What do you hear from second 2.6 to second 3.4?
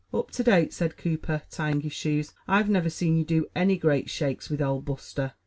never seen you